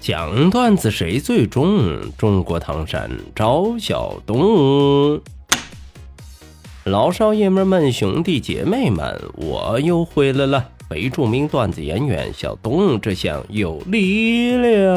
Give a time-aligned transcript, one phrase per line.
[0.00, 2.10] 讲段子谁最重？
[2.16, 5.20] 中国唐山赵小东，
[6.84, 10.66] 老少爷们们、兄弟姐妹们，我又回来了！
[10.88, 14.94] 非著名段子演员小东，这厢有力量。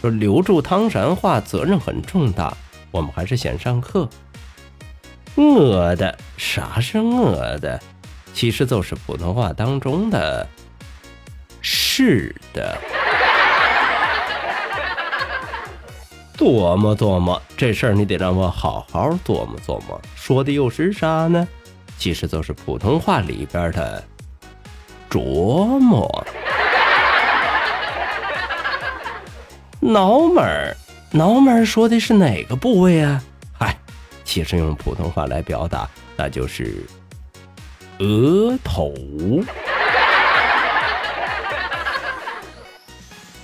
[0.00, 2.56] 说留住唐山话责任很重大，
[2.90, 4.08] 我们还是先上课。
[5.34, 7.78] 我的，啥是我的？
[8.36, 10.46] 其实就是普通话当中的
[11.62, 12.76] “是的”，
[16.36, 19.98] 琢磨琢磨这事儿，你得让我好好琢磨琢磨。
[20.14, 21.48] 说的又是啥呢？
[21.96, 24.04] 其实就是普通话里边的
[25.08, 26.26] “琢磨”。
[29.80, 30.76] 脑门儿，
[31.10, 33.24] 脑门儿说的是哪个部位啊？
[33.58, 33.74] 嗨，
[34.24, 36.84] 其实用普通话来表达，那就是。
[37.98, 38.92] 额头，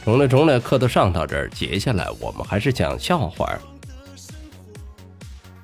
[0.05, 3.51] 中了中了，课都上到这儿，接下来我们还是讲笑话。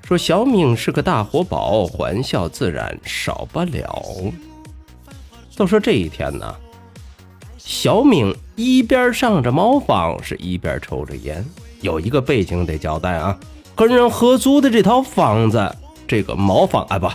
[0.06, 4.02] 说小明是个大活宝，欢笑自然少不了。
[5.54, 6.54] 都说这一天呢，
[7.58, 11.44] 小明一边上着茅房，是一边抽着烟。
[11.82, 13.38] 有一个背景得交代啊，
[13.76, 17.06] 跟人合租的这套房子，这个茅房啊不。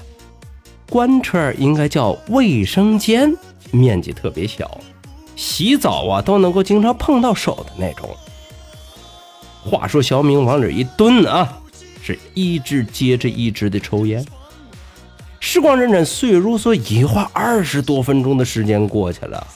[0.94, 3.36] 官车应该叫卫生间，
[3.72, 4.80] 面积特别小，
[5.36, 8.08] 洗澡啊都能够经常碰到手的那种。
[9.66, 11.58] 话说小明往这一蹲啊，
[12.04, 14.24] 是一支接着一支的抽烟。
[15.40, 19.48] 时光荏苒，岁月如梭，一晃二十多分钟的时间过去了，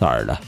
[0.00, 0.40] 咋了？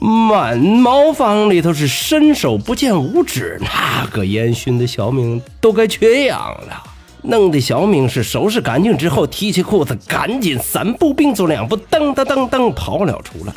[0.00, 6.87] 满茅房里头是伸手不见五指，那个烟熏的小明都该缺氧了。
[7.22, 13.52] 弄得小明是收拾干净之后，提起裤子，赶紧三步并作两步，噔噔噔噔跑了出来。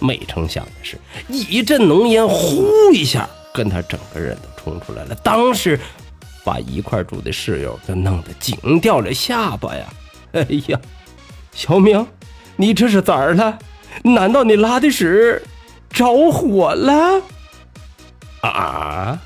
[0.00, 0.98] 没成想的是，
[1.28, 5.14] 一阵浓烟呼一下，跟他整个人都冲出来了。
[5.22, 5.78] 当时
[6.42, 9.86] 把一块住的室友都弄得惊掉了下巴呀！
[10.32, 10.78] 哎呀，
[11.52, 12.06] 小明，
[12.56, 13.58] 你这是咋了？
[14.02, 15.40] 难道你拉的屎
[15.88, 17.22] 着火了？
[18.42, 19.18] 啊？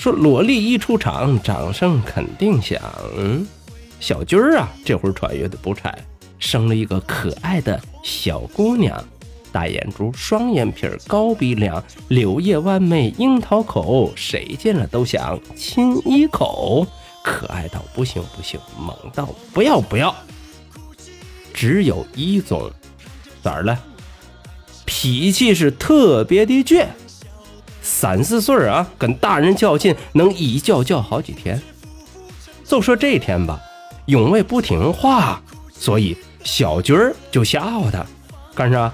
[0.00, 2.80] 说萝莉一出场，掌声肯定响。
[4.00, 5.94] 小军儿啊，这会儿穿越的不差，
[6.38, 8.98] 生了一个可爱的小姑娘，
[9.52, 16.86] 大眼珠，双眼皮，高鼻梁，柳叶弯眉，樱桃口，谁见了都想亲一口，
[17.22, 20.16] 可爱到不行不行，萌到不要不要。
[21.52, 22.70] 只有一种，
[23.42, 23.78] 咋了？
[24.86, 26.86] 脾气是特别的倔。
[28.00, 31.60] 三四岁啊，跟大人较劲，能一较较好几天。
[32.64, 33.60] 就说这天吧，
[34.06, 38.06] 永卫不听话，所以小军儿就吓唬他，
[38.54, 38.90] 干啥？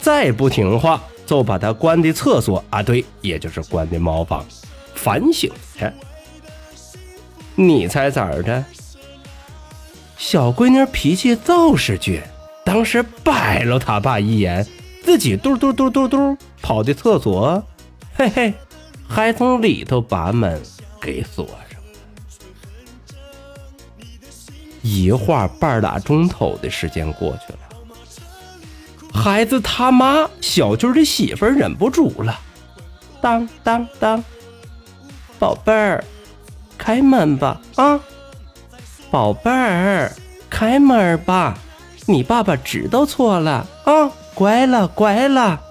[0.00, 4.44] 再不听话，就把他关的厕所啊，对，也就是关的茅房，
[4.96, 5.88] 反省去。
[7.54, 8.64] 你猜咋的？
[10.16, 12.20] 小闺女脾气就是倔，
[12.64, 14.66] 当时白了他爸一眼，
[15.04, 17.62] 自己嘟嘟嘟嘟嘟跑的厕所。
[18.16, 18.54] 嘿嘿，
[19.08, 20.62] 还从里头把门
[21.00, 21.88] 给锁上了。
[24.82, 27.58] 一晃半拉钟头的时间过去了，
[29.12, 32.38] 孩子他妈小军的媳妇忍不住了，
[33.20, 34.22] 当当当，
[35.38, 36.04] 宝贝儿，
[36.78, 37.98] 开门吧啊！
[39.10, 40.12] 宝贝儿，
[40.48, 41.58] 开门吧，
[42.06, 45.63] 你爸爸知道错了啊，乖了乖了。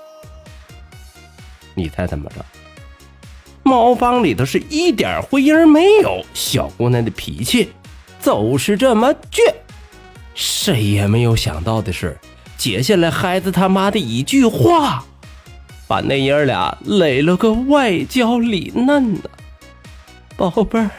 [1.76, 2.46] 你猜怎么着？
[3.64, 7.70] 茅房里头是一点回音没有，小姑娘的脾气
[8.22, 9.54] 就是这么倔。
[10.36, 12.18] 谁也没有想到的是，
[12.58, 15.06] 接下来孩子他妈的一句话，
[15.88, 19.22] 把那爷俩累了个外焦里嫩呢。
[20.36, 20.90] 宝贝儿，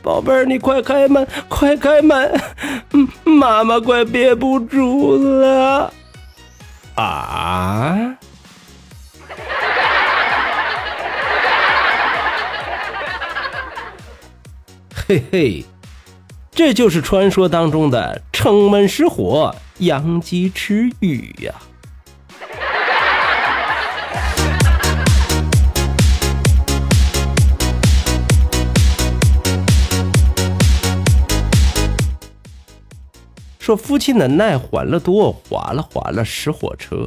[0.00, 2.40] 宝贝儿，你快开门，快开门，
[3.24, 5.92] 妈妈快憋不住了
[15.10, 15.64] 嘿嘿，
[16.50, 21.54] 这就是传说当中的城门失火，养鸡吃鱼呀。
[33.58, 37.06] 说夫妻的奶欢了多，哗啦哗啦失火车。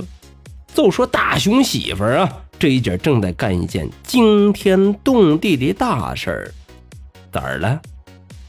[0.74, 6.52] 就说大熊媳妇儿啊，这一阵正在干一件惊天动地的大事儿，
[7.32, 7.80] 咋儿了？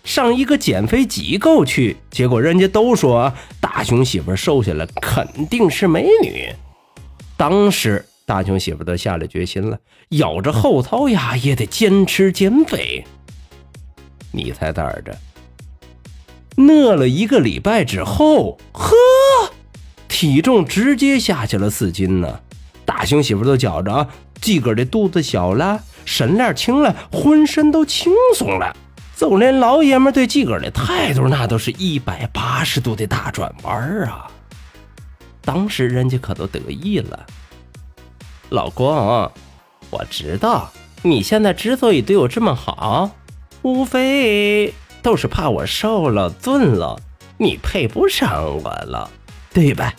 [0.04, 6.52] 上一个减肥机构去，结果人家都说大雄媳妇瘦下来肯定是美女。
[7.36, 9.78] 当时大雄媳妇都下了决心了，
[10.10, 13.04] 咬着后槽牙也得坚持减肥。
[14.32, 15.16] 你猜咋着？
[16.56, 18.94] 饿了一个礼拜之后，呵，
[20.08, 22.40] 体重直接下去了四斤呢。
[22.84, 24.08] 大雄媳妇都觉着，
[24.40, 28.76] 自个儿的肚子小了，身量轻了，浑身都轻松了。
[29.22, 34.26] 就连老爷们对自个儿的态度，那都是一百八十度的大转弯啊！
[35.42, 37.24] 当时人家可都得意了。
[38.48, 39.30] 老公，
[39.90, 40.72] 我知道
[41.02, 43.12] 你现在之所以对我这么好，
[43.62, 46.98] 无非都是怕我受了罪了，
[47.38, 49.08] 你配不上我了，
[49.54, 49.94] 对吧？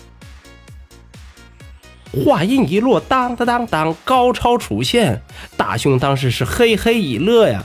[2.26, 5.22] 话音一落，当当当当，高超出现，
[5.56, 7.64] 大雄当时是嘿嘿一乐呀，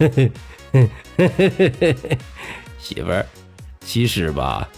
[0.00, 0.32] 嘿嘿。
[1.16, 2.18] 嘿嘿嘿嘿
[2.78, 3.24] 媳妇儿，
[3.80, 4.68] 其实吧，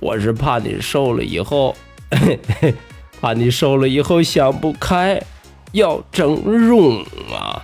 [0.00, 1.76] 我是怕你瘦了以后，
[3.20, 5.22] 怕你瘦了以后想不开，
[5.70, 7.00] 要整容
[7.32, 7.62] 啊。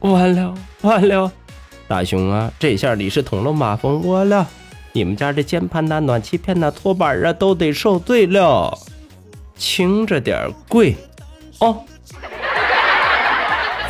[0.00, 1.30] 完了完了，
[1.86, 4.48] 大雄啊，这下你是捅了马蜂窝了！
[4.92, 8.76] 你们家这键盘呐、暖气片呐、拖板啊，都得受罪了，
[9.56, 10.94] 轻着点儿跪
[11.60, 11.82] 哦。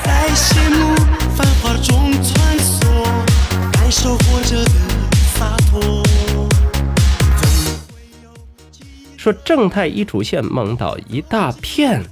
[0.05, 0.95] 在羡慕
[1.37, 2.85] 繁华中穿梭，
[3.73, 4.71] 感受活着的
[5.35, 6.03] 洒脱。
[9.17, 12.03] 说正太一出现，梦到一大片，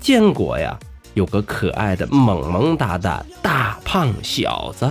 [0.00, 0.76] 建国呀。
[1.14, 4.88] 有个可爱的萌萌哒的大胖小子，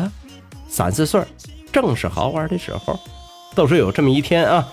[0.68, 1.22] 三四岁，
[1.72, 3.00] 正是好玩的时候。
[3.56, 4.68] 都说有这么一天啊，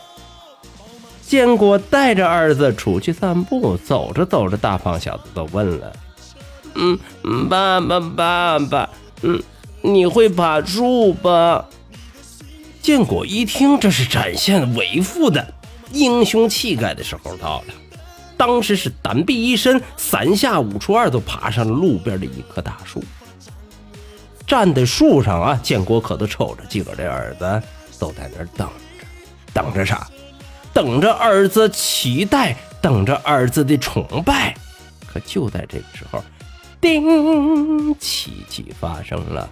[1.26, 5.92] 建国带着儿子出去散步，走着走着，大胖小子都问了
[6.74, 6.98] ：“嗯，
[7.48, 8.90] 爸爸，爸爸，
[9.22, 9.42] 嗯，
[9.82, 11.64] 你会爬树吧？”
[12.82, 15.54] 建国一听，这是展现为父的
[15.92, 17.74] 英雄气概的时候到了。
[18.36, 23.02] 当时是单臂一伸，三下五除二，就爬上了路边的一棵大树。
[24.46, 27.62] 站在树上啊，建国可都瞅着自个儿的儿子，
[27.98, 28.68] 都在那儿等
[28.98, 29.06] 着，
[29.54, 30.06] 等着啥？
[30.74, 34.54] 等着儿子期待，等着儿子的崇拜。
[35.06, 36.22] 可就在这个时候，
[36.80, 39.48] 叮，奇迹发生了。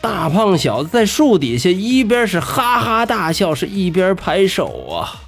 [0.00, 5.20] 大胖小子在树底下一边是哈哈大笑，是一边拍手啊，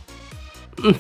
[0.82, 0.94] 嗯。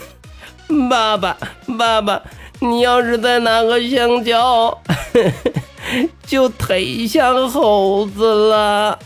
[0.88, 1.36] 爸爸，
[1.78, 2.22] 爸爸，
[2.60, 4.80] 你要是再拿个香蕉，
[6.26, 8.98] 就忒像猴子了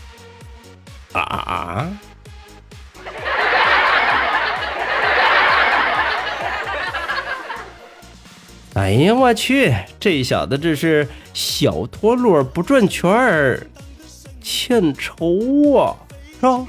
[1.12, 1.88] 啊！
[8.76, 13.66] 哎呀，我去，这小子这是小陀螺不转圈儿，
[14.42, 15.96] 欠抽啊，
[16.38, 16.66] 是吧？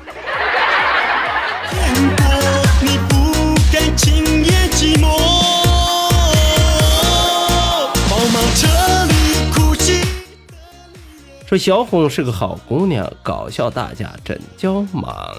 [11.45, 15.35] 说小红是个好姑娘，搞笑大家真叫忙。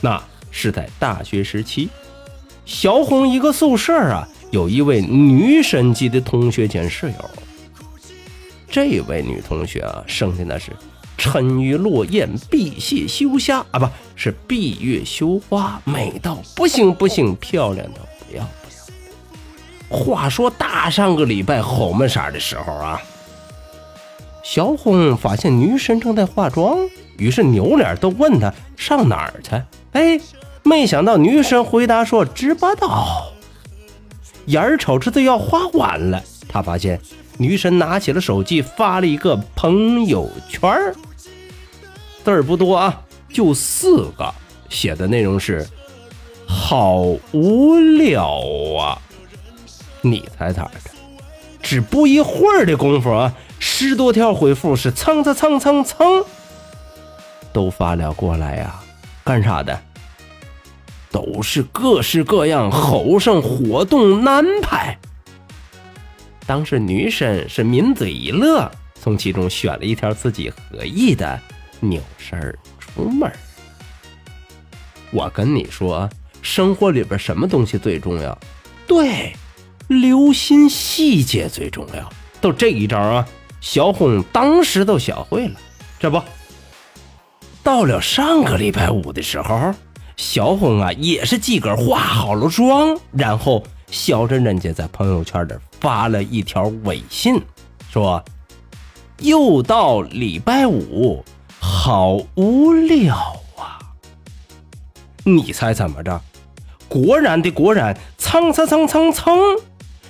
[0.00, 0.20] 那
[0.50, 1.88] 是在大学时期，
[2.66, 7.30] 小红一个宿舍啊，有一位女神级的同学兼室友。
[8.70, 10.70] 这位女同学啊，生的那是
[11.18, 19.98] 沉鱼落雁、闭月羞花啊，不是闭月羞花，美到不行不行，漂亮的不要不要。
[19.98, 23.00] 话说大上个礼拜后门啥的时候啊。
[24.44, 26.78] 小红发现女神正在化妆，
[27.18, 29.50] 于是扭脸都问她上哪儿去。
[29.94, 30.20] 哎，
[30.62, 33.32] 没想到女神回答说知不道。
[34.46, 37.00] 眼瞅着都要花完了，他发现
[37.38, 40.70] 女神拿起了手机发了一个朋友圈
[42.22, 44.32] 字儿不多啊，就四个，
[44.68, 45.66] 写的内容是
[46.46, 48.40] 好无聊
[48.78, 48.98] 啊。
[50.00, 50.90] 你猜咋着？
[51.62, 53.34] 只不一会儿的功夫啊。
[53.58, 56.22] 十多条回复是蹭蹭蹭蹭蹭，
[57.50, 58.78] 都发了过来呀，
[59.24, 59.80] 干啥的？
[61.14, 64.98] 都是各式各样后生活动安排。
[66.44, 68.68] 当时女生是抿嘴一乐，
[69.00, 71.40] 从其中选了一条自己合意的，
[71.78, 73.30] 扭身出门。
[75.12, 76.10] 我跟你说，
[76.42, 78.36] 生活里边什么东西最重要？
[78.84, 79.32] 对，
[79.86, 82.12] 留心细节最重要。
[82.40, 83.28] 都这一招啊，
[83.60, 85.54] 小红当时都学会了。
[86.00, 86.20] 这不，
[87.62, 89.72] 到了上个礼拜五的时候，
[90.16, 97.40] 小红啊也是自个儿化好了妆，然后笑着人家在朋友圈里发了一条微信，
[97.90, 98.24] 说
[99.20, 101.24] ：“又到礼拜五，
[101.58, 103.16] 好无聊
[103.56, 103.78] 啊！”
[105.24, 106.20] 你猜怎么着？
[106.88, 109.38] 果然的果然，蹭蹭蹭蹭蹭，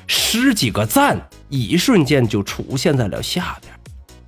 [0.07, 1.29] 十几个赞。
[1.51, 3.73] 一瞬间就出现在了下边，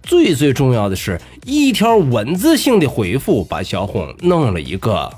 [0.03, 5.11] 最最重要的是一条文字性的回复，把小红弄了一个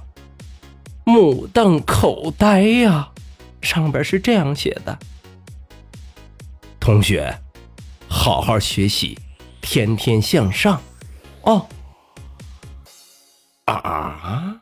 [1.09, 3.09] 目瞪口呆呀！
[3.63, 4.99] 上边是这样写的
[6.79, 7.39] ：“同学，
[8.07, 9.19] 好好学习，
[9.63, 10.83] 天天向上。”
[11.43, 11.67] 哦，
[13.65, 14.61] 啊啊！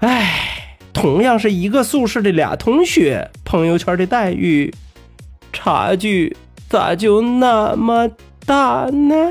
[0.00, 0.40] 哎。
[0.92, 4.74] 同样是一个宿舍的俩同学，朋友圈的待遇
[5.52, 6.34] 差距
[6.70, 8.08] 咋就那么
[8.46, 9.30] 大呢？